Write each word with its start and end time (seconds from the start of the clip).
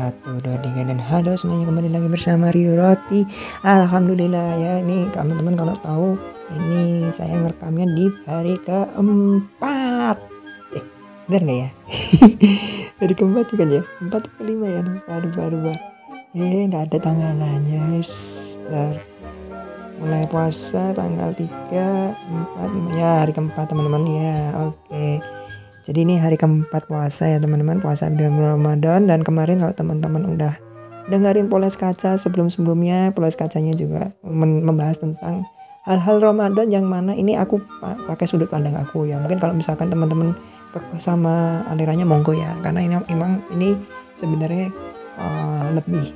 Satu, 0.00 0.40
dua, 0.40 0.56
tiga, 0.64 0.80
dan 0.80 0.96
halo 0.96 1.36
semuanya 1.36 1.68
kembali 1.68 1.92
lagi 1.92 2.08
bersama 2.08 2.48
Rio 2.56 2.72
Roti 2.72 3.20
Alhamdulillah 3.60 4.56
ya 4.56 4.72
ini 4.80 5.12
teman-teman 5.12 5.60
kalau 5.60 5.76
tahu 5.84 6.08
ini 6.56 7.12
saya 7.12 7.36
ngerekamnya 7.36 7.84
di 7.92 8.08
hari 8.24 8.56
keempat 8.64 10.16
Eh 10.72 10.84
benar 11.28 11.42
nggak 11.44 11.58
ya? 11.60 11.68
hari 13.04 13.12
keempat 13.12 13.44
bukan 13.52 13.68
ya? 13.76 13.82
Empat 14.00 14.24
atau 14.24 14.40
lima 14.48 14.72
ya? 14.72 14.80
Lupa, 14.88 15.44
lupa 15.52 15.72
Eh 16.32 16.64
nggak 16.64 16.82
ada 16.88 16.96
tanggalannya 16.96 18.00
Star. 18.00 18.96
Mulai 20.00 20.24
puasa 20.32 20.96
tanggal 20.96 21.36
3, 21.36 21.44
4, 21.44 21.76
5 21.76 22.96
ya 22.96 23.20
hari 23.20 23.36
keempat 23.36 23.68
teman-teman 23.68 24.08
ya 24.08 24.64
oke 24.64 24.80
okay. 24.88 25.39
Jadi 25.88 26.04
ini 26.04 26.20
hari 26.20 26.36
keempat 26.36 26.86
puasa 26.86 27.24
ya 27.24 27.38
teman-teman, 27.40 27.80
puasa 27.80 28.12
bulan 28.12 28.36
Ramadan. 28.58 29.08
Dan 29.08 29.24
kemarin 29.24 29.64
kalau 29.64 29.72
teman-teman 29.72 30.36
udah 30.36 30.54
dengerin 31.08 31.48
poles 31.48 31.74
kaca 31.74 32.20
sebelum-sebelumnya, 32.20 33.16
poles 33.16 33.34
kacanya 33.34 33.72
juga 33.72 34.12
membahas 34.22 35.00
tentang 35.00 35.48
hal-hal 35.88 36.20
Ramadan 36.20 36.68
yang 36.68 36.84
mana 36.84 37.16
ini 37.16 37.34
aku 37.34 37.58
pakai 38.06 38.28
sudut 38.28 38.52
pandang 38.52 38.76
aku 38.76 39.08
ya. 39.08 39.16
Mungkin 39.18 39.40
kalau 39.40 39.56
misalkan 39.56 39.88
teman-teman 39.88 40.36
sama 41.00 41.66
alirannya 41.72 42.06
monggo 42.06 42.36
ya, 42.36 42.54
karena 42.60 42.84
ini 42.84 42.94
memang 43.10 43.42
ini 43.56 43.74
sebenarnya 44.20 44.70
uh, 45.18 45.72
lebih 45.74 46.12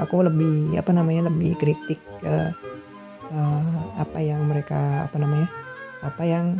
aku 0.00 0.24
lebih 0.24 0.74
apa 0.80 0.90
namanya 0.90 1.28
lebih 1.28 1.54
kritik 1.60 2.00
uh, 2.24 2.50
uh, 3.30 3.78
apa 4.00 4.18
yang 4.24 4.42
mereka 4.48 5.06
apa 5.06 5.16
namanya 5.20 5.46
apa 6.02 6.22
yang 6.24 6.58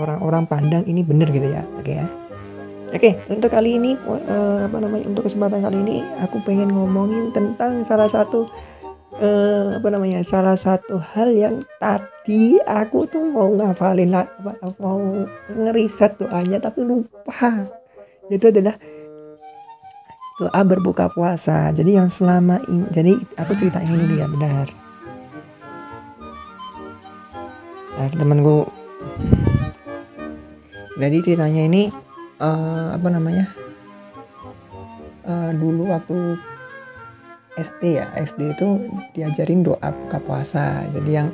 orang-orang 0.00 0.44
uh, 0.44 0.48
pandang 0.48 0.84
ini 0.88 1.04
benar 1.04 1.28
gitu 1.28 1.48
ya. 1.48 1.62
Oke 1.76 1.92
okay, 1.92 1.94
ya. 2.00 2.06
Oke 2.92 2.98
okay, 3.00 3.12
untuk 3.32 3.48
kali 3.48 3.80
ini 3.80 3.96
uh, 4.04 4.68
apa 4.68 4.76
namanya 4.76 5.08
untuk 5.08 5.24
kesempatan 5.24 5.64
kali 5.64 5.80
ini 5.80 5.96
aku 6.20 6.44
pengen 6.44 6.68
ngomongin 6.68 7.32
tentang 7.32 7.80
salah 7.88 8.04
satu 8.04 8.44
uh, 9.16 9.80
apa 9.80 9.88
namanya 9.88 10.20
salah 10.20 10.56
satu 10.56 11.00
hal 11.00 11.32
yang 11.32 11.56
tadi 11.80 12.60
aku 12.68 13.08
tuh 13.08 13.24
mau 13.24 13.48
ngafalin 13.48 14.12
lah 14.12 14.28
mau 14.76 15.00
ngeriset 15.48 16.20
doanya 16.20 16.60
tapi 16.60 16.84
lupa. 16.84 17.68
Itu 18.28 18.52
adalah 18.52 18.76
doa 20.36 20.60
berbuka 20.60 21.08
puasa. 21.12 21.72
Jadi 21.72 21.96
yang 21.96 22.12
selama 22.12 22.60
ini 22.68 22.84
jadi 22.92 23.12
aku 23.40 23.56
ceritain 23.56 23.88
ini 23.88 24.20
dia 24.20 24.28
benar. 24.28 24.68
Nah 27.96 28.08
temanku 28.12 28.81
jadi 31.02 31.18
ceritanya 31.24 31.62
ini 31.66 31.82
uh, 32.38 32.94
apa 32.94 33.08
namanya 33.10 33.50
uh, 35.26 35.50
dulu 35.56 35.90
waktu 35.90 36.38
SD 37.60 38.00
ya 38.00 38.08
SD 38.16 38.56
itu 38.56 38.88
diajarin 39.12 39.60
doa 39.60 39.92
buka 39.92 40.18
puasa. 40.24 40.88
Jadi 40.88 41.10
yang 41.12 41.28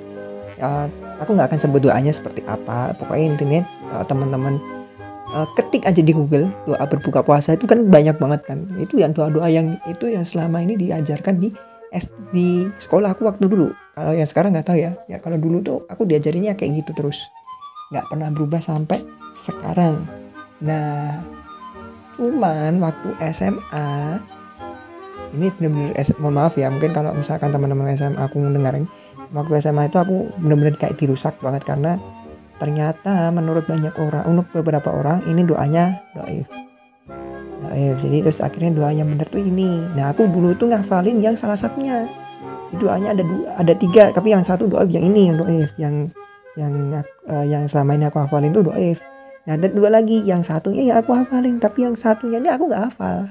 uh, 0.59 0.91
aku 1.23 1.35
nggak 1.35 1.55
akan 1.55 1.61
sebut 1.61 1.81
doanya 1.87 2.11
seperti 2.11 2.43
apa. 2.49 2.95
Pokoknya 2.99 3.27
intinya 3.39 3.61
uh, 3.95 4.03
teman-teman 4.03 4.59
uh, 5.31 5.47
ketik 5.55 5.87
aja 5.87 6.03
di 6.03 6.11
Google 6.11 6.51
doa 6.67 6.83
berbuka 6.91 7.23
puasa 7.23 7.55
itu 7.55 7.71
kan 7.71 7.87
banyak 7.87 8.19
banget 8.19 8.41
kan. 8.51 8.67
Itu 8.83 8.99
yang 8.99 9.15
doa-doa 9.15 9.47
yang 9.47 9.79
itu 9.87 10.11
yang 10.11 10.27
selama 10.27 10.59
ini 10.59 10.75
diajarkan 10.75 11.39
di 11.39 11.55
S 11.95 12.11
di 12.35 12.67
sekolah 12.83 13.15
aku 13.15 13.31
waktu 13.31 13.47
dulu. 13.47 13.71
Kalau 13.95 14.13
yang 14.13 14.27
sekarang 14.27 14.53
nggak 14.59 14.67
tahu 14.67 14.79
ya. 14.83 14.99
Ya 15.07 15.23
kalau 15.23 15.39
dulu 15.39 15.63
tuh 15.63 15.79
aku 15.87 16.03
diajarinnya 16.03 16.59
kayak 16.59 16.83
gitu 16.83 16.99
terus 16.99 17.31
nggak 17.89 18.07
pernah 18.09 18.29
berubah 18.33 18.61
sampai 18.61 19.01
sekarang. 19.33 20.05
Nah 20.65 21.23
cuman 22.19 22.83
waktu 22.83 23.09
SMA 23.31 24.19
ini 25.39 25.47
bener-bener 25.55 25.95
mohon 26.19 26.35
maaf 26.35 26.59
ya 26.59 26.67
mungkin 26.73 26.91
kalau 26.91 27.15
misalkan 27.15 27.55
teman-teman 27.55 27.95
SMA 27.95 28.19
aku 28.19 28.43
mendengarin 28.43 28.91
waktu 29.31 29.63
SMA 29.63 29.87
itu 29.87 30.03
aku 30.03 30.33
bener-bener 30.41 30.75
kayak 30.75 30.99
dirusak 30.99 31.39
banget 31.39 31.63
karena 31.63 32.01
ternyata 32.59 33.31
menurut 33.31 33.71
banyak 33.71 33.95
orang 34.03 34.27
untuk 34.27 34.51
beberapa 34.51 34.91
orang 34.91 35.23
ini 35.31 35.47
doanya 35.47 36.03
doif 36.17 36.49
doif 37.63 37.97
jadi 38.03 38.17
terus 38.27 38.43
akhirnya 38.43 38.73
doa 38.75 38.91
yang 38.91 39.09
benar 39.11 39.27
tuh 39.31 39.43
ini. 39.43 39.83
Nah 39.95 40.11
aku 40.15 40.27
dulu 40.27 40.55
tuh 40.55 40.71
ngafalin 40.71 41.19
yang 41.23 41.35
salah 41.35 41.59
satunya. 41.59 42.07
Doanya 42.69 43.17
ada 43.17 43.25
dua 43.25 43.47
ada 43.57 43.73
tiga 43.73 44.13
tapi 44.13 44.35
yang 44.37 44.45
satu 44.45 44.69
doa 44.69 44.85
yang 44.85 45.07
ini 45.07 45.33
yang 45.33 45.37
doif 45.41 45.71
yang 45.81 46.13
yang 46.59 46.75
uh, 47.31 47.47
yang 47.47 47.71
selama 47.71 47.95
ini 47.95 48.05
aku 48.11 48.19
hafalin 48.19 48.51
tuh 48.51 48.67
doif. 48.67 48.99
Nah 49.47 49.55
ada 49.55 49.71
dua 49.71 49.95
lagi. 49.95 50.27
Yang 50.27 50.51
satunya 50.51 50.91
ya 50.91 50.95
aku 50.99 51.15
hafalin 51.15 51.63
tapi 51.63 51.87
yang 51.87 51.95
satunya 51.95 52.43
ini 52.43 52.51
aku 52.51 52.67
nggak 52.67 52.85
hafal. 52.91 53.31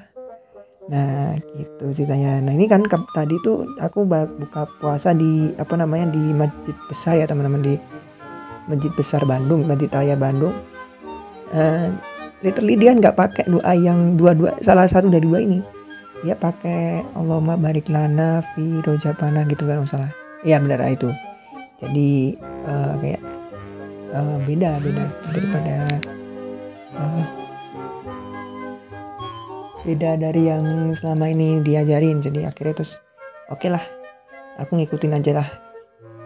Nah 0.87 1.35
gitu 1.59 1.91
ceritanya. 1.91 2.39
Nah 2.39 2.55
ini 2.55 2.65
kan 2.71 2.87
ke, 2.87 2.95
tadi 3.11 3.35
tuh 3.43 3.67
aku 3.83 4.07
buka 4.07 4.63
puasa 4.79 5.11
di 5.11 5.51
apa 5.59 5.75
namanya 5.75 6.15
di 6.15 6.23
masjid 6.31 6.73
besar 6.87 7.19
ya 7.19 7.27
teman-teman 7.27 7.59
di 7.59 7.75
masjid 8.71 8.91
besar 8.95 9.27
Bandung 9.27 9.67
masjid 9.67 9.91
Raya 9.91 10.15
Bandung. 10.15 10.55
Uh, 11.51 11.91
literally 12.39 12.79
dia 12.79 12.95
nggak 12.95 13.15
pakai 13.15 13.43
doa 13.47 13.73
yang 13.75 14.15
dua-dua 14.15 14.55
salah 14.63 14.87
satu 14.87 15.11
dari 15.11 15.27
dua 15.27 15.43
ini. 15.43 15.59
Dia 16.23 16.33
pakai 16.33 17.03
Allahumma 17.13 17.59
barik 17.59 17.91
lana 17.91 18.41
fi 18.55 18.63
rojabana 18.81 19.43
gitu 19.51 19.67
kan 19.67 19.83
salah. 19.83 20.09
Iya 20.47 20.63
benar 20.63 20.81
itu 20.87 21.11
jadi 21.77 22.33
uh, 22.65 22.93
kayak 22.97 23.21
uh, 24.13 24.37
beda 24.49 24.81
beda 24.81 25.05
daripada 25.29 25.75
uh, 26.97 27.25
beda 29.85 30.09
dari 30.19 30.41
yang 30.49 30.65
selama 30.97 31.31
ini 31.31 31.61
diajarin. 31.61 32.19
Jadi 32.19 32.43
akhirnya 32.43 32.81
terus 32.81 32.97
oke 33.47 33.61
okay 33.61 33.69
lah 33.69 33.85
aku 34.57 34.73
ngikutin 34.73 35.15
aja 35.15 35.31
lah. 35.37 35.47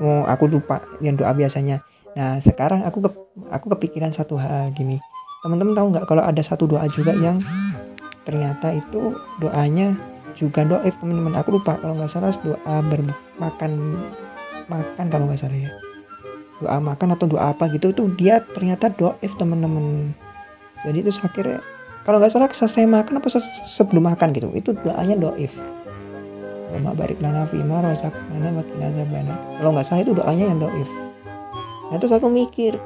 Mau 0.01 0.25
aku 0.25 0.47
lupa 0.47 0.81
yang 1.03 1.19
doa 1.19 1.35
biasanya. 1.35 1.83
Nah 2.15 2.39
sekarang 2.41 2.87
aku 2.87 3.05
ke, 3.05 3.09
aku 3.51 3.65
kepikiran 3.77 4.15
satu 4.15 4.39
hal 4.39 4.71
gini. 4.73 4.97
Teman-teman 5.43 5.75
tahu 5.75 5.87
nggak 5.93 6.05
kalau 6.07 6.23
ada 6.23 6.41
satu 6.41 6.65
doa 6.65 6.87
juga 6.87 7.11
yang 7.19 7.37
ternyata 8.23 8.71
itu 8.71 9.19
doanya 9.43 9.93
juga 10.31 10.63
doa 10.63 10.87
teman-teman? 10.87 11.35
Aku 11.43 11.59
lupa 11.59 11.75
kalau 11.75 11.99
nggak 11.99 12.09
salah 12.09 12.31
doa 12.39 12.75
bermakan 12.87 13.99
makan 14.71 15.05
kalau 15.11 15.27
nggak 15.27 15.43
salah 15.43 15.59
ya. 15.59 15.71
Doa 16.63 16.77
makan 16.79 17.19
atau 17.19 17.25
doa 17.27 17.51
apa 17.51 17.67
gitu 17.75 17.91
itu 17.91 18.07
dia 18.15 18.39
ternyata 18.55 18.87
doif 18.87 19.31
teman-teman. 19.35 20.15
Jadi 20.87 20.97
itu 21.03 21.11
akhirnya 21.19 21.59
kalau 22.07 22.17
nggak 22.17 22.31
salah 22.31 22.49
selesai 22.49 22.87
makan 22.87 23.19
apa 23.19 23.27
sebelum 23.67 24.07
makan 24.07 24.33
gitu 24.33 24.49
itu 24.57 24.73
doanya 24.81 25.13
doif 25.13 25.53
Lama 26.71 26.95
barik 26.95 27.19
lana 27.19 27.43
fima 27.45 27.83
rosak 27.83 28.15
mana 28.31 28.47
makin 28.49 28.79
aja 28.79 29.03
banyak 29.05 29.39
kalau 29.59 29.69
nggak 29.75 29.85
salah 29.85 30.01
itu 30.01 30.15
doanya 30.15 30.49
yang 30.49 30.57
doif 30.57 30.89
nah 31.91 31.99
terus 31.99 32.15
aku 32.15 32.31
mikir 32.31 32.79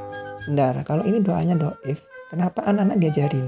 bentar 0.49 0.75
kalau 0.83 1.05
ini 1.05 1.23
doanya 1.23 1.55
doif 1.55 2.01
kenapa 2.29 2.65
anak-anak 2.67 2.97
diajarin? 2.99 3.47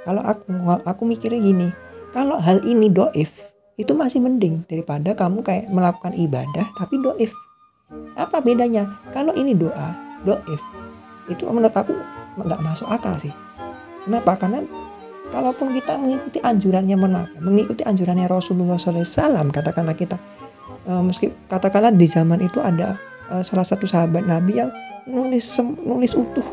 Kalau 0.00 0.22
aku 0.24 0.48
aku 0.86 1.02
mikirnya 1.04 1.40
gini 1.42 1.68
kalau 2.14 2.40
hal 2.40 2.64
ini 2.64 2.88
doif 2.88 3.49
itu 3.80 3.96
masih 3.96 4.20
mending 4.20 4.68
daripada 4.68 5.16
kamu 5.16 5.40
kayak 5.40 5.72
melakukan 5.72 6.12
ibadah 6.12 6.68
tapi 6.76 7.00
doif. 7.00 7.32
Apa 8.14 8.44
bedanya? 8.44 9.00
Kalau 9.16 9.32
ini 9.32 9.56
doa 9.56 9.96
doif 10.22 10.60
itu 11.32 11.48
menurut 11.48 11.72
aku 11.72 11.96
nggak 12.36 12.60
masuk 12.60 12.86
akal 12.92 13.16
sih. 13.16 13.32
Kenapa? 14.04 14.36
Karena 14.36 14.60
kalaupun 15.30 15.72
kita 15.72 15.96
mengikuti 15.96 16.38
anjurannya 16.42 16.96
mengikuti 17.40 17.82
anjurannya 17.86 18.26
Rasulullah 18.26 18.76
SAW 18.76 19.54
katakanlah 19.54 19.94
kita 19.94 20.18
uh, 20.90 21.00
meski 21.00 21.30
katakanlah 21.46 21.94
di 21.94 22.06
zaman 22.10 22.42
itu 22.42 22.58
ada 22.58 22.98
uh, 23.30 23.40
salah 23.40 23.64
satu 23.64 23.86
sahabat 23.86 24.26
Nabi 24.26 24.58
yang 24.58 24.70
nulis 25.06 25.46
nulis 25.86 26.12
utuh 26.18 26.44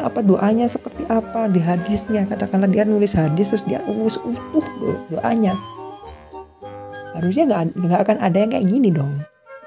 apa 0.00 0.22
doanya 0.22 0.70
seperti 0.70 1.02
apa 1.10 1.50
di 1.50 1.58
hadisnya 1.58 2.24
katakanlah 2.30 2.70
dia 2.70 2.86
nulis 2.86 3.12
hadis 3.18 3.50
terus 3.50 3.64
dia 3.66 3.82
nulis 3.84 4.16
utuh 4.16 4.96
doanya 5.10 5.52
harusnya 7.16 7.44
nggak 7.48 7.62
nggak 7.76 8.00
akan 8.08 8.16
ada 8.20 8.36
yang 8.36 8.50
kayak 8.52 8.66
gini 8.68 8.88
dong. 8.92 9.12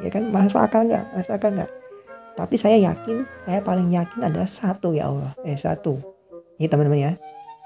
Ya 0.04 0.10
kan? 0.12 0.30
Masuk 0.34 0.60
akal 0.60 0.90
nggak? 0.90 1.04
Masuk 1.16 1.34
akal 1.38 1.52
nggak? 1.56 1.72
Tapi 2.36 2.56
saya 2.60 2.78
yakin 2.92 3.24
saya 3.48 3.64
paling 3.64 3.90
yakin 3.96 4.20
ada 4.28 4.44
satu 4.44 4.92
ya 4.92 5.08
Allah. 5.08 5.32
Eh 5.48 5.56
satu. 5.56 6.02
Ini 6.60 6.68
teman-teman 6.68 7.00
ya. 7.00 7.12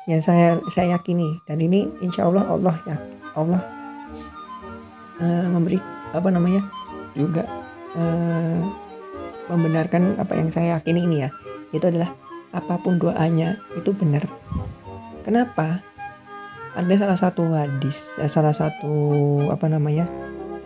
Yang 0.05 0.21
saya 0.29 0.47
saya 0.69 0.97
yakini. 0.99 1.41
Dan 1.49 1.63
ini 1.63 1.89
insya 2.05 2.29
Allah 2.29 2.45
Allah 2.45 2.75
ya 2.85 2.97
Allah 3.33 3.61
uh, 5.21 5.45
memberi 5.49 5.81
apa 6.13 6.29
namanya 6.29 6.61
juga 7.17 7.45
uh, 7.97 8.61
membenarkan 9.49 10.21
apa 10.21 10.37
yang 10.37 10.53
saya 10.53 10.77
yakini 10.77 11.09
ini 11.09 11.17
ya. 11.25 11.29
Itu 11.73 11.89
adalah 11.89 12.13
apa 12.53 12.77
pun 12.81 12.97
doanya 13.01 13.57
itu 13.77 13.93
benar. 13.93 14.25
Kenapa 15.25 15.81
ada 16.77 16.93
salah 16.93 17.17
satu 17.17 17.43
hadis 17.53 18.05
eh, 18.21 18.29
salah 18.29 18.53
satu 18.53 18.93
apa 19.49 19.65
namanya 19.65 20.05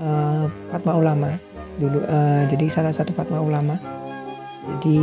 uh, 0.03 0.51
fatwa 0.67 0.99
ulama 0.99 1.39
dulu 1.79 2.03
uh, 2.03 2.43
jadi 2.51 2.65
salah 2.69 2.93
satu 2.93 3.15
fatwa 3.15 3.39
ulama. 3.39 3.77
Jadi 4.63 4.95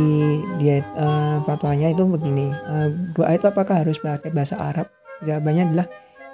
dia 0.57 0.81
uh, 0.97 1.37
fatwanya 1.45 1.93
itu 1.93 2.01
begini 2.09 2.49
uh, 2.49 2.89
doa 3.13 3.29
itu 3.37 3.45
apakah 3.45 3.85
harus 3.85 4.01
pakai 4.01 4.33
bahasa 4.33 4.57
Arab? 4.57 4.89
Jawabannya 5.21 5.69
adalah 5.69 5.87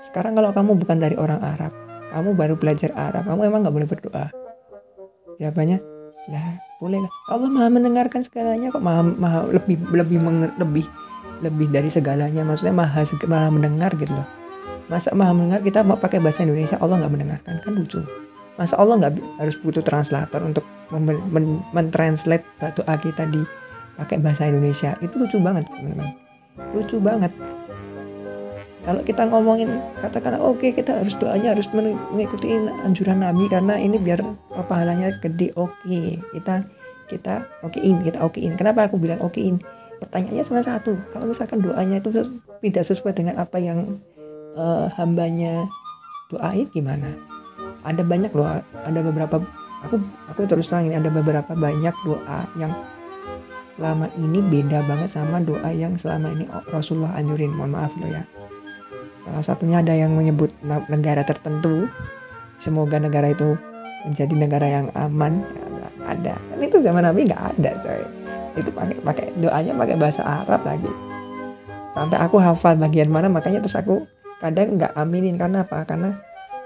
sekarang 0.08 0.32
kalau 0.40 0.56
kamu 0.56 0.80
bukan 0.80 0.96
dari 0.96 1.20
orang 1.20 1.44
Arab 1.44 1.76
kamu 2.08 2.40
baru 2.40 2.56
belajar 2.56 2.96
Arab 2.96 3.28
kamu 3.28 3.52
emang 3.52 3.68
nggak 3.68 3.76
boleh 3.76 3.90
berdoa. 3.90 4.26
Jawabannya 5.44 5.78
lah 6.32 6.56
boleh 6.80 7.00
lah. 7.04 7.12
Allah 7.28 7.50
maha 7.52 7.68
mendengarkan 7.68 8.24
segalanya 8.24 8.72
kok 8.72 8.80
maha, 8.80 9.04
maha 9.04 9.40
lebih 9.52 9.76
lebih 9.92 10.24
lebih 10.56 10.86
lebih 11.44 11.68
dari 11.68 11.92
segalanya. 11.92 12.48
Maksudnya 12.48 12.80
maha 12.80 13.04
maha 13.28 13.48
mendengar 13.52 13.92
gitu 14.00 14.16
loh 14.16 14.47
masa 14.88 15.12
maha 15.12 15.36
mendengar 15.36 15.62
kita 15.64 15.84
mau 15.84 16.00
pakai 16.00 16.24
bahasa 16.24 16.48
Indonesia 16.48 16.80
Allah 16.80 17.04
nggak 17.04 17.14
mendengarkan? 17.14 17.54
Kan 17.64 17.72
lucu. 17.76 18.00
Masa 18.58 18.74
Allah 18.80 18.96
nggak 18.98 19.14
harus 19.38 19.56
butuh 19.62 19.84
translator 19.84 20.42
untuk 20.42 20.66
mentranslate 21.76 22.48
men 22.58 22.72
doa 22.74 22.96
kita 22.98 23.24
pakai 24.00 24.18
bahasa 24.24 24.48
Indonesia? 24.48 24.96
Itu 25.04 25.20
lucu 25.20 25.38
banget 25.38 25.68
teman-teman. 25.70 26.16
Lucu 26.74 26.98
banget. 26.98 27.32
Kalau 28.88 29.04
kita 29.04 29.28
ngomongin 29.28 29.68
katakanlah 30.00 30.40
oke 30.40 30.64
okay, 30.64 30.72
kita 30.72 30.96
harus 31.04 31.12
doanya 31.20 31.52
harus 31.52 31.68
mengikuti 31.76 32.56
anjuran 32.88 33.20
Nabi 33.20 33.52
karena 33.52 33.76
ini 33.76 34.00
biar 34.00 34.24
pahalanya 34.72 35.12
gede. 35.20 35.52
Oke 35.60 35.76
okay. 35.84 36.08
kita 36.32 36.64
kita 37.12 37.44
okein 37.68 38.00
kita 38.08 38.24
okein. 38.24 38.56
Kenapa 38.56 38.88
aku 38.88 38.96
bilang 38.96 39.20
okein? 39.20 39.60
Pertanyaannya 40.00 40.44
cuma 40.48 40.64
satu. 40.64 40.96
Kalau 41.12 41.28
misalkan 41.28 41.60
doanya 41.60 42.00
itu 42.00 42.16
tidak 42.64 42.84
sesuai 42.88 43.12
dengan 43.12 43.44
apa 43.44 43.60
yang 43.60 44.00
uh, 44.58 44.90
hambanya 44.98 45.70
doain 46.34 46.68
gimana 46.74 47.14
ada 47.86 48.04
banyak 48.04 48.34
loh 48.34 48.60
ada 48.84 49.00
beberapa 49.00 49.40
aku 49.86 49.96
aku 50.34 50.42
terus 50.50 50.68
terang 50.68 50.90
ini 50.90 50.98
ada 50.98 51.14
beberapa 51.14 51.54
banyak 51.54 51.96
doa 52.04 52.50
yang 52.60 52.74
selama 53.78 54.10
ini 54.18 54.42
beda 54.42 54.84
banget 54.90 55.14
sama 55.14 55.38
doa 55.40 55.70
yang 55.70 55.94
selama 55.96 56.34
ini 56.34 56.50
Rasulullah 56.74 57.14
anjurin 57.16 57.54
mohon 57.54 57.78
maaf 57.78 57.94
loh 58.02 58.10
ya 58.10 58.26
Salah 59.28 59.44
satunya 59.44 59.84
ada 59.84 59.92
yang 59.92 60.16
menyebut 60.16 60.56
negara 60.88 61.20
tertentu. 61.28 61.92
Semoga 62.64 62.96
negara 62.96 63.36
itu 63.36 63.60
menjadi 64.08 64.34
negara 64.34 64.68
yang 64.72 64.88
aman. 64.96 65.44
Ada. 66.08 66.40
Kan 66.40 66.60
itu 66.64 66.80
zaman 66.80 67.04
Nabi 67.04 67.28
nggak 67.28 67.44
ada, 67.60 67.72
coy. 67.84 68.02
Itu 68.56 68.72
pakai 68.72 68.96
pakai 69.04 69.26
doanya 69.36 69.76
pakai 69.76 69.96
bahasa 70.00 70.24
Arab 70.24 70.64
lagi. 70.64 70.88
Sampai 71.92 72.18
aku 72.24 72.40
hafal 72.40 72.80
bagian 72.80 73.12
mana 73.12 73.28
makanya 73.28 73.60
terus 73.60 73.76
aku 73.76 74.08
kadang 74.40 74.78
nggak 74.78 74.94
aminin. 74.98 75.36
Karena 75.36 75.66
apa? 75.66 75.84
Karena 75.88 76.14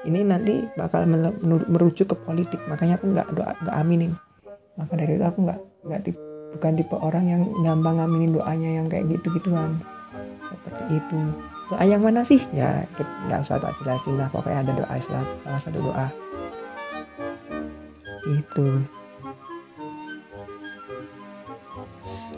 ini 0.02 0.26
nanti 0.26 0.66
bakal 0.74 1.06
merujuk 1.70 2.12
ke 2.12 2.16
politik. 2.18 2.60
Makanya 2.66 2.98
aku 2.98 3.12
nggak 3.12 3.28
doa 3.38 3.54
nggak 3.62 3.78
aminin. 3.78 4.12
Maka 4.80 4.94
dari 4.98 5.20
itu 5.20 5.26
aku 5.28 5.40
nggak 5.46 5.60
nggak 5.86 6.02
tipe, 6.08 6.22
bukan 6.58 6.72
tipe 6.80 6.96
orang 6.96 7.26
yang 7.28 7.42
gampang 7.62 7.98
aminin 8.02 8.32
doanya 8.34 8.70
yang 8.82 8.88
kayak 8.88 9.06
gitu 9.14 9.28
gituan 9.38 9.78
seperti 10.48 10.84
itu. 10.98 11.20
Doa 11.72 11.84
yang 11.88 12.02
mana 12.04 12.24
sih? 12.24 12.40
Ya 12.52 12.84
nggak 13.28 13.48
usah 13.48 13.60
tak 13.60 13.76
jelasin 13.84 14.20
lah. 14.20 14.28
Pokoknya 14.32 14.64
ada 14.64 14.74
doa 14.76 14.96
salah, 15.00 15.26
salah 15.44 15.62
satu 15.62 15.80
doa. 15.80 16.08
Itu. 18.32 18.68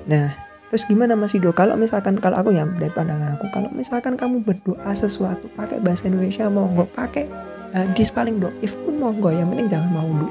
Nah 0.04 0.53
terus 0.74 0.90
gimana 0.90 1.14
Mas 1.14 1.38
Ido? 1.38 1.54
Kalau 1.54 1.78
misalkan 1.78 2.18
kalau 2.18 2.42
aku 2.42 2.50
ya 2.50 2.66
dari 2.66 2.90
pandangan 2.90 3.38
aku 3.38 3.46
kalau 3.54 3.70
misalkan 3.78 4.18
kamu 4.18 4.42
berdoa 4.42 4.98
sesuatu 4.98 5.46
pakai 5.54 5.78
bahasa 5.78 6.10
Indonesia 6.10 6.50
monggo 6.50 6.90
pakai 6.98 7.30
hadis 7.78 8.10
paling 8.10 8.42
doif 8.42 8.74
pun 8.82 8.98
monggo 8.98 9.30
yang 9.30 9.54
penting 9.54 9.70
jangan 9.70 9.94
mau 9.94 10.10
du 10.10 10.26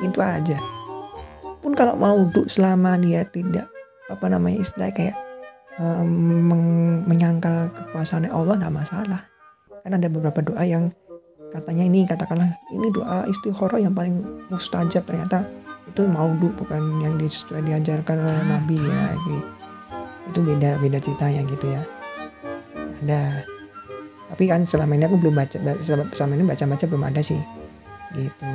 itu 0.00 0.16
aja. 0.16 0.56
Pun 1.60 1.76
kalau 1.76 1.92
mau 1.92 2.16
du 2.24 2.48
selama 2.48 2.96
dia 2.96 3.28
tidak 3.28 3.68
apa 4.08 4.24
namanya 4.32 4.64
istilah 4.64 4.88
kayak 4.96 5.12
um, 5.76 7.04
menyangkal 7.04 7.68
kekuasaan 7.76 8.32
Allah 8.32 8.56
nggak 8.56 8.72
masalah. 8.80 9.28
Kan 9.84 9.92
ada 9.92 10.08
beberapa 10.08 10.40
doa 10.40 10.64
yang 10.64 10.88
katanya 11.52 11.84
ini 11.84 12.08
katakanlah 12.08 12.48
ini 12.72 12.88
doa 12.96 13.28
istikharah 13.28 13.76
yang 13.76 13.92
paling 13.92 14.24
mustajab 14.48 15.04
ternyata. 15.04 15.44
Itu 15.84 16.08
maudhu 16.08 16.48
bukan 16.56 17.04
yang 17.04 17.20
sesuai 17.20 17.60
diajarkan 17.60 18.24
oleh 18.24 18.40
Nabi 18.48 18.80
ya 18.80 19.12
gitu. 19.20 19.65
Itu 20.26 20.40
beda 20.42 20.78
beda 20.82 20.98
cerita 20.98 21.26
yang 21.30 21.46
gitu 21.46 21.66
ya. 21.70 21.82
Ada 23.04 23.46
tapi 24.26 24.50
kan 24.50 24.66
selama 24.66 24.98
ini 24.98 25.06
aku 25.06 25.16
belum 25.22 25.34
baca 25.38 25.56
selama 26.12 26.32
ini 26.34 26.44
baca 26.44 26.64
baca 26.66 26.84
belum 26.84 27.04
ada 27.06 27.20
sih 27.22 27.38
gitu. 28.18 28.50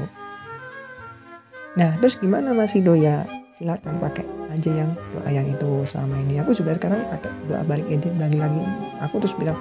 Nah 1.80 1.96
terus 2.04 2.20
gimana 2.20 2.52
Mas 2.52 2.76
Ido? 2.76 2.94
Ya 2.94 3.24
silakan 3.56 4.02
pakai 4.04 4.28
aja 4.52 4.72
yang 4.84 4.92
doa 5.16 5.30
yang 5.32 5.48
itu 5.48 5.88
selama 5.88 6.20
ini. 6.28 6.44
Aku 6.44 6.52
juga 6.52 6.76
sekarang 6.76 7.08
pakai 7.08 7.32
doa 7.48 7.64
balik 7.64 7.88
edit 7.88 8.12
lagi 8.20 8.36
lagi. 8.36 8.64
Aku 9.08 9.24
terus 9.24 9.32
bilang 9.40 9.56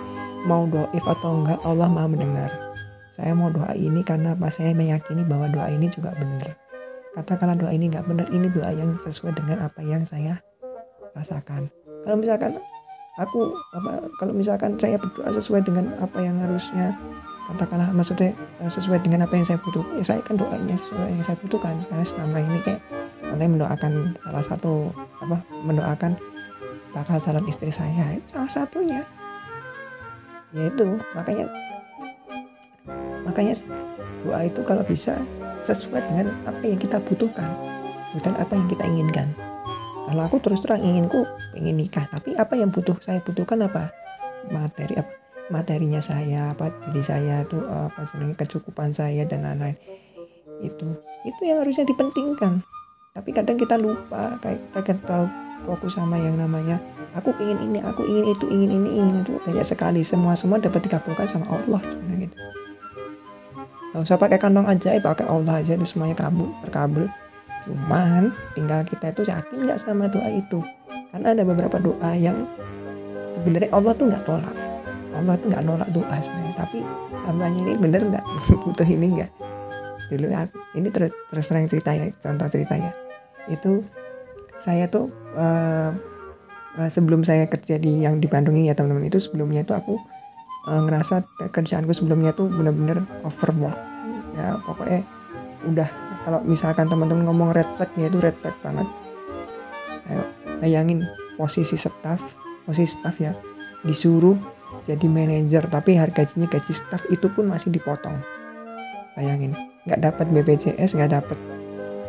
mau 0.44 0.66
doa 0.66 0.90
if 0.90 1.04
atau 1.06 1.40
enggak 1.40 1.62
Allah 1.62 1.86
maha 1.86 2.10
mendengar. 2.10 2.50
Saya 3.14 3.36
mau 3.36 3.52
doa 3.52 3.70
ini 3.76 4.02
karena 4.02 4.34
apa? 4.34 4.50
Saya 4.50 4.74
meyakini 4.74 5.22
bahwa 5.22 5.46
doa 5.52 5.70
ini 5.70 5.86
juga 5.92 6.10
benar. 6.18 6.58
Katakanlah 7.14 7.54
doa 7.54 7.70
ini 7.70 7.86
enggak 7.86 8.06
benar 8.08 8.26
ini 8.34 8.50
doa 8.50 8.74
yang 8.74 8.98
sesuai 9.06 9.38
dengan 9.38 9.62
apa 9.62 9.78
yang 9.84 10.02
saya 10.02 10.42
rasakan 11.14 11.70
kalau 12.04 12.16
misalkan 12.16 12.52
aku 13.20 13.52
apa 13.76 14.08
kalau 14.16 14.32
misalkan 14.32 14.78
saya 14.80 14.96
berdoa 14.96 15.28
sesuai 15.34 15.60
dengan 15.66 15.92
apa 16.00 16.18
yang 16.22 16.40
harusnya 16.40 16.96
katakanlah 17.50 17.90
maksudnya 17.90 18.30
eh, 18.62 18.70
sesuai 18.70 19.02
dengan 19.02 19.26
apa 19.26 19.34
yang 19.34 19.46
saya 19.46 19.58
butuhkan 19.58 19.98
ya 19.98 20.04
saya 20.06 20.20
kan 20.22 20.34
doanya 20.38 20.76
sesuai 20.78 21.08
yang 21.10 21.24
saya 21.26 21.38
butuhkan. 21.42 21.74
Karena 21.90 22.04
selama 22.06 22.38
ini 22.38 22.58
kayak 22.62 22.80
saya 23.20 23.48
mendoakan 23.50 23.92
salah 24.22 24.44
satu 24.46 24.72
apa 25.20 25.36
mendoakan 25.66 26.12
bakal 26.94 27.18
calon 27.18 27.46
istri 27.50 27.70
saya 27.74 28.16
itu 28.16 28.26
salah 28.30 28.50
satunya. 28.50 29.00
Yaitu 30.54 30.98
makanya 31.14 31.46
makanya 33.26 33.54
doa 34.26 34.40
itu 34.42 34.60
kalau 34.66 34.82
bisa 34.82 35.14
sesuai 35.62 36.02
dengan 36.08 36.34
apa 36.48 36.62
yang 36.64 36.80
kita 36.80 36.98
butuhkan 37.04 37.46
bukan 38.16 38.34
apa 38.34 38.52
yang 38.58 38.66
kita 38.66 38.84
inginkan 38.88 39.28
kalau 40.10 40.26
aku 40.26 40.42
terus 40.42 40.58
terang 40.58 40.82
inginku 40.82 41.22
ingin 41.54 41.78
nikah 41.78 42.02
tapi 42.10 42.34
apa 42.34 42.58
yang 42.58 42.74
butuh 42.74 42.98
saya 42.98 43.22
butuhkan 43.22 43.62
apa? 43.62 43.94
Materi 44.50 44.98
apa? 44.98 45.14
Materinya 45.54 46.02
saya 46.02 46.50
apa 46.50 46.74
diri 46.82 46.98
saya 46.98 47.46
tuh 47.46 47.62
apa 47.70 48.10
sebenarnya 48.10 48.34
kecukupan 48.42 48.90
saya 48.90 49.22
dan 49.22 49.46
lain-lain. 49.46 49.78
Itu 50.66 50.98
itu 51.22 51.40
yang 51.46 51.62
harusnya 51.62 51.86
dipentingkan. 51.86 52.58
Tapi 53.14 53.30
kadang 53.30 53.54
kita 53.54 53.78
lupa 53.78 54.34
kayak 54.42 54.58
kita 54.74 54.80
kan 54.82 54.98
tahu 55.06 55.24
fokus 55.62 55.94
sama 55.94 56.18
yang 56.18 56.34
namanya 56.34 56.82
aku 57.14 57.30
ingin 57.38 57.70
ini 57.70 57.78
aku 57.78 58.02
ingin 58.02 58.34
itu 58.34 58.50
ingin 58.50 58.70
ini 58.82 58.90
ingin 58.90 59.14
itu. 59.22 59.38
Banyak 59.46 59.62
sekali 59.62 60.02
semua 60.02 60.34
semua 60.34 60.58
dapat 60.58 60.90
dikabulkan 60.90 61.30
sama 61.30 61.46
Allah 61.54 61.82
gitu. 62.18 62.34
Gak 63.94 64.02
usah 64.10 64.18
pakai 64.18 64.42
kantong 64.42 64.66
ajaib 64.66 65.06
pakai 65.06 65.30
Allah 65.30 65.62
aja 65.62 65.78
itu 65.78 65.86
semuanya 65.86 66.18
kabul 66.18 66.50
terkabul 66.66 67.06
cuman 67.66 68.32
tinggal 68.56 68.80
kita 68.86 69.12
itu 69.12 69.22
yakin 69.28 69.56
nggak 69.68 69.80
sama 69.80 70.08
doa 70.08 70.28
itu? 70.28 70.60
Karena 71.10 71.34
ada 71.34 71.42
beberapa 71.42 71.76
doa 71.82 72.10
yang 72.14 72.46
sebenarnya 73.34 73.70
Allah 73.74 73.92
tuh 73.94 74.06
nggak 74.08 74.24
tolak. 74.24 74.56
Allah 75.10 75.34
tuh 75.36 75.46
nggak 75.50 75.64
nolak 75.66 75.90
doa 75.90 76.16
sebenarnya. 76.22 76.54
Tapi 76.56 76.78
hambanya 77.26 77.58
ini 77.66 77.72
bener 77.76 78.02
nggak? 78.06 78.24
Butuh 78.64 78.88
ini 78.88 79.06
nggak? 79.20 79.30
Dulu 80.10 80.26
aku, 80.34 80.56
ini 80.74 80.88
terus 80.90 81.12
terus 81.30 81.46
terang 81.46 81.66
cerita 81.70 81.90
ya 81.94 82.06
contoh 82.18 82.46
cerita 82.50 82.74
ya. 82.74 82.90
Itu 83.46 83.86
saya 84.58 84.90
tuh 84.90 85.10
uh, 85.38 85.90
sebelum 86.90 87.26
saya 87.26 87.46
kerja 87.50 87.80
di 87.80 88.04
yang 88.06 88.18
di 88.22 88.26
Bandung 88.30 88.58
ini 88.58 88.70
ya 88.70 88.74
teman-teman. 88.74 89.06
Itu 89.06 89.22
sebelumnya 89.22 89.62
itu 89.66 89.74
aku 89.74 89.98
uh, 90.70 90.80
ngerasa 90.86 91.26
kerjaanku 91.50 91.94
sebelumnya 91.94 92.34
tuh 92.34 92.50
bener-bener 92.50 93.02
overwork. 93.26 93.78
Ya 94.38 94.58
pokoknya 94.62 95.02
udah. 95.66 95.88
Kalau 96.20 96.40
misalkan 96.44 96.84
teman-teman 96.88 97.24
ngomong 97.24 97.56
red 97.56 97.68
flag 97.76 97.88
ya 97.96 98.12
itu 98.12 98.18
red 98.20 98.36
flag 98.44 98.56
banget. 98.60 98.88
Ayo, 100.10 100.22
bayangin 100.60 101.00
posisi 101.40 101.76
staff 101.80 102.20
posisi 102.68 102.96
staff 103.00 103.16
ya. 103.16 103.32
Disuruh 103.80 104.36
jadi 104.84 105.06
manajer 105.08 105.64
tapi 105.68 105.96
harganya 105.96 106.46
gaji 106.46 106.72
staff 106.76 107.02
itu 107.08 107.26
pun 107.32 107.48
masih 107.48 107.72
dipotong. 107.72 108.20
Bayangin 109.16 109.56
nggak 109.88 110.00
dapat 110.00 110.26
BPJS 110.28 110.92
nggak 110.92 111.12
dapat 111.16 111.38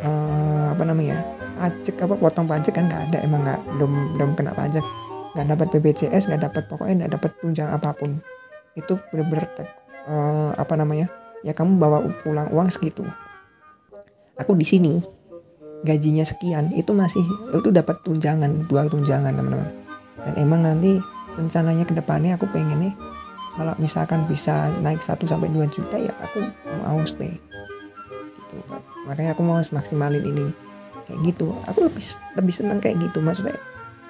uh, 0.04 0.76
apa 0.76 0.84
namanya 0.84 1.24
pajak 1.56 1.96
apa 2.04 2.16
potong 2.20 2.48
pajak 2.50 2.74
kan 2.76 2.92
nggak 2.92 3.02
ada 3.12 3.18
emang 3.24 3.42
nggak 3.48 3.60
belum 3.80 3.92
belum 4.20 4.30
kena 4.36 4.52
pajak. 4.52 4.84
Nggak 5.32 5.48
dapat 5.56 5.68
BPJS 5.72 6.28
nggak 6.28 6.52
dapat 6.52 6.64
pokoknya 6.68 6.94
nggak 7.06 7.14
dapat 7.16 7.32
tunjang 7.40 7.70
apa 7.72 7.96
pun. 7.96 8.20
Itu 8.76 9.00
bener-bener 9.12 9.48
uh, 10.12 10.52
apa 10.60 10.74
namanya 10.76 11.08
ya 11.42 11.56
kamu 11.56 11.80
bawa 11.82 12.06
pulang 12.22 12.52
uang 12.54 12.70
segitu 12.70 13.02
aku 14.38 14.56
di 14.56 14.66
sini. 14.68 14.94
Gajinya 15.82 16.22
sekian 16.22 16.70
itu 16.78 16.94
masih 16.94 17.26
itu 17.58 17.74
dapat 17.74 17.98
tunjangan 18.06 18.70
dua 18.70 18.86
tunjangan 18.86 19.34
teman-teman. 19.34 19.70
Dan 20.22 20.34
emang 20.38 20.62
nanti 20.62 21.02
rencananya 21.34 21.88
ke 21.90 21.98
depannya 21.98 22.38
aku 22.38 22.46
pengen 22.54 22.86
nih 22.86 22.94
kalau 23.58 23.74
misalkan 23.82 24.24
bisa 24.32 24.72
naik 24.80 25.04
1 25.04 25.20
sampai 25.28 25.52
2 25.52 25.68
juta 25.74 25.98
ya 25.98 26.14
aku 26.22 26.46
mau 26.86 27.02
stay. 27.04 27.36
Gitu 27.36 28.56
makanya 29.10 29.34
aku 29.36 29.42
mau 29.44 29.60
maksimalin 29.60 30.24
ini. 30.24 30.48
Kayak 31.10 31.20
gitu. 31.34 31.52
Aku 31.68 31.90
lebih 31.90 32.04
lebih 32.38 32.54
senang 32.54 32.80
kayak 32.80 33.02
gitu. 33.02 33.20
Maksudnya 33.20 33.58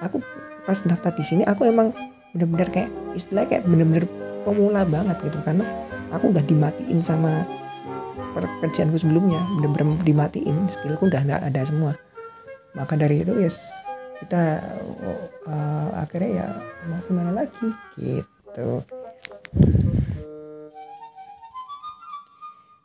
aku 0.04 0.20
pas 0.62 0.78
daftar 0.84 1.10
di 1.16 1.24
sini 1.24 1.42
aku 1.48 1.66
emang 1.66 1.90
bener-bener 2.36 2.68
kayak 2.70 2.90
istilah 3.16 3.48
kayak 3.48 3.64
bener-bener 3.66 4.04
pemula 4.44 4.84
banget 4.84 5.16
gitu. 5.24 5.38
Karena 5.42 5.64
aku 6.12 6.30
udah 6.30 6.44
dimatiin 6.44 7.00
sama 7.00 7.48
pekerjaanku 8.34 8.96
sebelumnya 8.96 9.40
bener-bener 9.60 10.00
dimatiin 10.02 10.68
skillku 10.72 11.08
udah 11.08 11.20
nggak 11.22 11.42
ada 11.52 11.60
semua 11.68 11.92
maka 12.72 12.96
dari 12.96 13.20
itu 13.20 13.32
yes 13.36 13.60
kita 14.22 14.62
uh, 15.50 15.88
akhirnya 15.98 16.30
ya 16.30 16.46
mau 16.88 17.00
gimana 17.04 17.30
lagi 17.34 17.68
gitu 17.98 18.80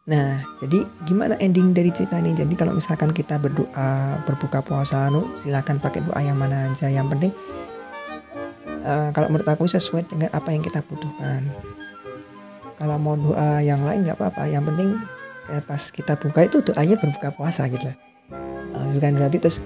Nah, 0.08 0.40
jadi 0.64 0.88
gimana 1.04 1.36
ending 1.44 1.76
dari 1.76 1.92
cerita 1.92 2.16
ini? 2.16 2.32
Jadi 2.32 2.56
kalau 2.56 2.72
misalkan 2.72 3.12
kita 3.12 3.36
berdoa 3.36 4.16
berbuka 4.24 4.64
puasa, 4.64 5.12
nu 5.12 5.36
silakan 5.44 5.84
pakai 5.84 6.00
doa 6.00 6.24
yang 6.24 6.40
mana 6.40 6.72
aja. 6.72 6.88
Yang 6.88 7.08
penting 7.12 7.32
uh, 8.88 9.12
kalau 9.12 9.28
menurut 9.28 9.52
aku 9.52 9.68
sesuai 9.68 10.08
dengan 10.08 10.32
apa 10.32 10.56
yang 10.56 10.64
kita 10.64 10.80
butuhkan. 10.88 11.52
Kalau 12.80 12.96
mau 12.96 13.20
doa 13.20 13.60
yang 13.60 13.84
lain 13.84 14.08
nggak 14.08 14.16
apa-apa. 14.16 14.48
Yang 14.48 14.64
penting 14.72 14.90
eh, 15.52 15.64
pas 15.64 15.80
kita 15.80 16.20
buka 16.20 16.48
itu 16.48 16.60
doanya 16.64 16.96
berbuka 17.00 17.30
puasa 17.34 17.68
gitu. 17.72 17.88
Uh, 18.76 18.88
bukan 18.98 19.16
berarti 19.16 19.38
terus 19.40 19.58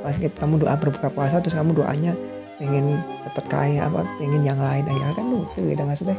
pas 0.00 0.16
kita, 0.16 0.34
kamu 0.40 0.64
doa 0.64 0.74
berbuka 0.78 1.08
puasa 1.12 1.38
terus 1.44 1.54
kamu 1.56 1.76
doanya 1.76 2.12
pengen 2.58 2.98
cepet 3.22 3.44
kaya 3.46 3.86
apa 3.86 4.02
pengen 4.18 4.42
yang 4.42 4.58
lain 4.58 4.82
ya 4.88 5.08
kan 5.14 5.26
lucu 5.28 5.60
gitu 5.62 5.82
maksudnya. 5.84 6.16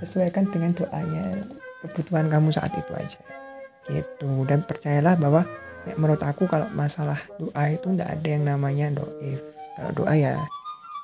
Sesuaikan 0.00 0.48
dengan 0.50 0.72
doanya 0.74 1.24
kebutuhan 1.84 2.26
kamu 2.32 2.48
saat 2.54 2.72
itu 2.74 2.92
aja. 2.96 3.20
Gitu. 3.84 4.30
Dan 4.48 4.64
percayalah 4.64 5.14
bahwa 5.20 5.44
ya, 5.84 5.94
menurut 6.00 6.22
aku 6.24 6.48
kalau 6.48 6.66
masalah 6.72 7.20
doa 7.36 7.64
itu 7.68 7.86
nggak 7.92 8.08
ada 8.20 8.28
yang 8.28 8.44
namanya 8.48 8.86
doif. 8.96 9.40
Kalau 9.76 9.90
doa 9.92 10.14
ya 10.14 10.38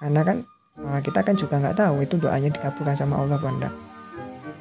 karena 0.01 0.21
kan 0.25 0.37
eh, 0.81 1.01
kita 1.05 1.21
kan 1.21 1.35
juga 1.37 1.61
nggak 1.61 1.77
tahu 1.77 1.95
itu 2.01 2.15
doanya 2.17 2.49
dikabulkan 2.49 2.97
sama 2.97 3.21
Allah 3.21 3.37
apa 3.37 3.90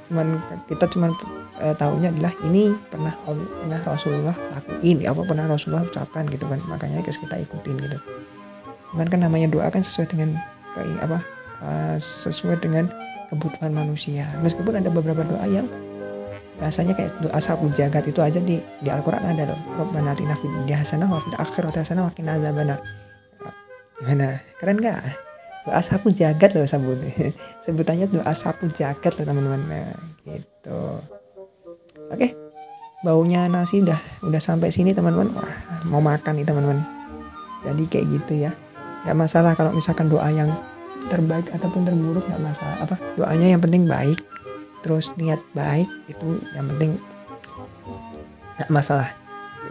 cuman 0.09 0.41
kita 0.65 0.89
cuman 0.89 1.13
eh, 1.61 1.75
tahunya 1.77 2.09
adalah 2.17 2.33
ini 2.49 2.73
pernah 2.89 3.13
pernah 3.23 3.79
Rasulullah 3.85 4.35
lakuin 4.57 4.97
apa 5.05 5.21
pernah 5.21 5.45
Rasulullah 5.45 5.85
ucapkan 5.85 6.25
gitu 6.27 6.45
kan 6.49 6.59
makanya 6.65 7.05
kita 7.05 7.35
ikutin 7.45 7.77
gitu 7.77 7.97
cuman 8.93 9.05
kan 9.05 9.19
namanya 9.21 9.47
doa 9.53 9.69
kan 9.69 9.85
sesuai 9.85 10.09
dengan 10.09 10.33
kayak 10.73 10.97
apa 11.05 11.19
uh, 11.61 11.95
sesuai 12.01 12.57
dengan 12.57 12.89
kebutuhan 13.29 13.69
manusia 13.69 14.25
meskipun 14.41 14.81
ada 14.81 14.89
beberapa 14.89 15.21
doa 15.21 15.45
yang 15.45 15.69
rasanya 16.59 16.91
kayak 16.97 17.15
doa 17.23 17.39
sapu 17.39 17.71
jagat 17.71 18.03
itu 18.09 18.19
aja 18.19 18.37
di 18.43 18.59
di 18.83 18.89
Al-Qur'an 18.91 19.23
ada 19.23 19.55
loh. 19.55 19.59
Rabbana 19.79 20.11
atina 20.11 20.35
fid 20.35 20.51
dunya 20.51 20.83
hasanah 20.83 21.07
wa 21.07 21.19
fil 21.23 21.39
akhirati 21.39 21.79
hasanah 21.79 22.11
wa. 22.11 22.11
Gimana? 23.99 24.43
Keren 24.59 24.79
gak? 24.79 25.28
Doa 25.69 25.85
sapu 25.85 26.09
jagat 26.09 26.57
loh 26.57 26.65
sabun. 26.65 26.97
Sebutannya 27.63 28.09
doa 28.09 28.33
sapu 28.33 28.65
jagat 28.73 29.13
loh 29.21 29.25
teman-teman. 29.29 29.61
Nah, 29.69 29.93
gitu. 30.25 30.81
Oke. 32.09 32.33
Baunya 33.05 33.45
nasi 33.45 33.85
udah 33.85 34.01
udah 34.25 34.41
sampai 34.41 34.73
sini 34.73 34.97
teman-teman. 34.97 35.29
Wah, 35.37 35.53
mau 35.85 36.01
makan 36.01 36.41
nih 36.41 36.45
teman-teman. 36.49 36.81
Jadi 37.69 37.83
kayak 37.85 38.05
gitu 38.17 38.49
ya. 38.49 38.51
Gak 39.05 39.15
masalah 39.15 39.53
kalau 39.53 39.71
misalkan 39.71 40.09
doa 40.09 40.27
yang 40.33 40.49
terbaik 41.07 41.47
ataupun 41.53 41.85
terburuk 41.85 42.25
gak 42.25 42.41
masalah. 42.41 42.75
Apa? 42.81 42.97
Doanya 43.13 43.53
yang 43.53 43.61
penting 43.61 43.85
baik 43.85 44.17
terus 44.79 45.11
niat 45.19 45.39
baik 45.51 45.87
itu 46.07 46.39
yang 46.55 46.65
penting 46.75 46.91
nggak 48.59 48.71
masalah 48.71 49.11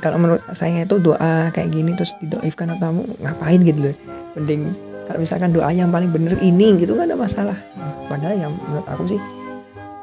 kalau 0.05 0.21
menurut 0.21 0.43
saya 0.53 0.85
itu 0.85 1.01
doa 1.01 1.49
kayak 1.53 1.73
gini 1.73 1.97
terus 1.97 2.13
didoifkan 2.21 2.77
atau 2.77 2.93
kamu 2.93 3.03
ngapain 3.25 3.61
gitu 3.65 3.81
loh 3.91 3.97
mending 4.37 4.63
misalkan 5.17 5.57
doa 5.57 5.73
yang 5.73 5.89
paling 5.89 6.13
bener 6.13 6.37
ini 6.45 6.77
gitu 6.77 6.93
nggak 6.93 7.09
ada 7.09 7.17
masalah 7.17 7.57
padahal 8.13 8.37
yang 8.37 8.53
menurut 8.53 8.87
aku 8.91 9.17
sih 9.17 9.21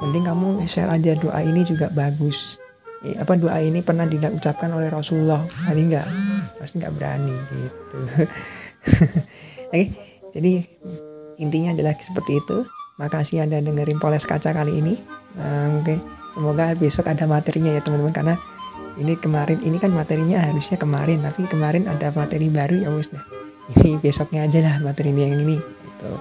mending 0.01 0.25
kamu 0.25 0.47
share 0.65 0.89
aja 0.89 1.13
doa 1.13 1.39
ini 1.45 1.61
juga 1.61 1.93
bagus 1.93 2.57
eh, 3.05 3.13
apa 3.13 3.37
doa 3.37 3.61
ini 3.61 3.85
pernah 3.85 4.09
diucapkan 4.09 4.73
oleh 4.73 4.89
Rasulullah 4.89 5.45
hari 5.69 5.93
nggak 5.93 6.07
pasti 6.57 6.81
nggak 6.81 6.93
berani 6.97 7.35
gitu 7.53 7.97
oke 9.69 9.83
jadi 10.33 10.51
intinya 11.37 11.77
adalah 11.77 11.93
seperti 12.01 12.41
itu 12.41 12.65
Makasih 12.95 13.43
Anda 13.43 13.59
dengerin 13.59 13.99
Poles 13.99 14.23
Kaca 14.23 14.55
kali 14.55 14.79
ini. 14.79 14.95
Uh, 15.35 15.83
Oke, 15.83 15.95
okay. 15.95 15.97
semoga 16.31 16.71
besok 16.79 17.11
ada 17.11 17.27
materinya 17.27 17.75
ya 17.75 17.83
teman-teman 17.83 18.15
karena 18.15 18.35
ini 18.95 19.19
kemarin 19.19 19.59
ini 19.67 19.75
kan 19.75 19.91
materinya 19.91 20.39
harusnya 20.39 20.79
kemarin 20.79 21.19
tapi 21.19 21.43
kemarin 21.51 21.91
ada 21.91 22.15
materi 22.15 22.47
baru 22.47 22.87
ya 22.87 22.89
wes 22.95 23.11
deh 23.11 23.19
ini 23.73 23.97
besoknya 23.97 24.45
aja 24.45 24.59
lah 24.61 24.75
materi 24.83 25.09
ini 25.09 25.21
yang 25.25 25.35
ini. 25.41 25.57
Gitu. 25.57 26.13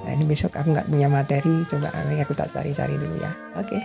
Nah 0.00 0.10
ini 0.16 0.24
besok 0.26 0.56
aku 0.56 0.74
nggak 0.74 0.88
punya 0.90 1.06
materi 1.06 1.54
coba 1.70 1.92
ini 2.08 2.22
aku 2.24 2.34
tak 2.34 2.50
cari-cari 2.50 2.94
dulu 2.98 3.16
ya. 3.20 3.30
Oke. 3.58 3.78
okay. 3.78 3.82